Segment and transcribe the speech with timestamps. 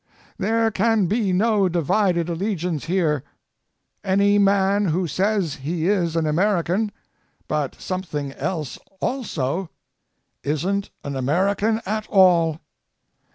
[0.39, 3.23] There can be no divided alle giance here.
[4.03, 6.91] Any man who says he is an American,
[7.47, 9.69] but some thing else ako,
[10.41, 12.61] isn 't an American at all.